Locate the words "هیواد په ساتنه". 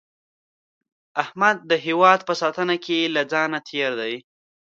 1.85-2.75